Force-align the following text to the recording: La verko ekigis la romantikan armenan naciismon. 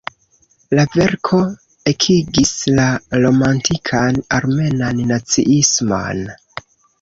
La 0.77 0.83
verko 0.93 1.41
ekigis 1.91 2.53
la 2.79 2.87
romantikan 3.25 4.19
armenan 4.39 5.05
naciismon. 5.13 6.25